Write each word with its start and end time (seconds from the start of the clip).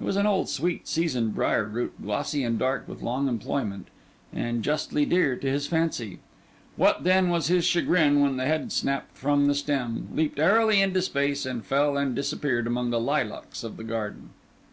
It 0.00 0.04
was 0.04 0.16
an 0.16 0.26
old, 0.26 0.48
sweet, 0.48 0.88
seasoned 0.88 1.32
briar 1.36 1.62
root, 1.64 1.92
glossy 2.02 2.42
and 2.42 2.58
dark 2.58 2.88
with 2.88 3.02
long 3.02 3.28
employment, 3.28 3.86
and 4.32 4.64
justly 4.64 5.06
dear 5.06 5.36
to 5.36 5.48
his 5.48 5.68
fancy. 5.68 6.18
What, 6.74 7.04
then, 7.04 7.28
was 7.30 7.46
his 7.46 7.64
chagrin, 7.66 8.18
when 8.20 8.36
the 8.36 8.46
head 8.46 8.72
snapped 8.72 9.16
from 9.16 9.46
the 9.46 9.54
stem, 9.54 10.08
leaped 10.12 10.40
airily 10.40 10.80
in 10.80 11.00
space, 11.00 11.46
and 11.46 11.64
fell 11.64 11.96
and 11.96 12.16
disappeared 12.16 12.66
among 12.66 12.90
the 12.90 12.98
lilacs 12.98 13.62
of 13.62 13.76
the 13.76 13.84
garden? 13.84 14.30